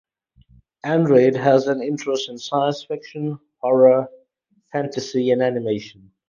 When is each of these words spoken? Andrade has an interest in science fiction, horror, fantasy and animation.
Andrade 0.83 1.35
has 1.35 1.67
an 1.67 1.83
interest 1.83 2.27
in 2.27 2.39
science 2.39 2.81
fiction, 2.83 3.37
horror, 3.59 4.09
fantasy 4.71 5.29
and 5.29 5.43
animation. 5.43 6.11